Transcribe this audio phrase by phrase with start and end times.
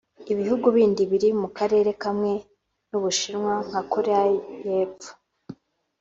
[0.33, 2.31] Ibihugu bindi biri mu Karere kamwe
[2.89, 4.23] n’u Bushinwa nka Koreya
[4.67, 5.11] y’Epfo